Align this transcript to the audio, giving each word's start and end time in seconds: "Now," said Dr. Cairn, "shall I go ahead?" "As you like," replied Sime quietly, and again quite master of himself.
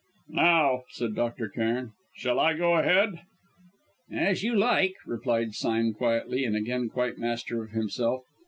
"Now," 0.29 0.85
said 0.89 1.13
Dr. 1.13 1.47
Cairn, 1.47 1.91
"shall 2.15 2.39
I 2.39 2.55
go 2.57 2.73
ahead?" 2.75 3.21
"As 4.11 4.41
you 4.41 4.55
like," 4.57 4.95
replied 5.05 5.53
Sime 5.53 5.93
quietly, 5.93 6.43
and 6.43 6.55
again 6.55 6.89
quite 6.89 7.19
master 7.19 7.61
of 7.61 7.69
himself. 7.69 8.23